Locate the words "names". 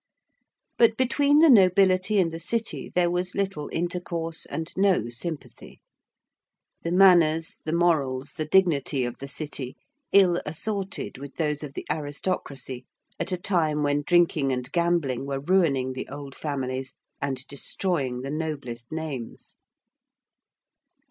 18.91-19.57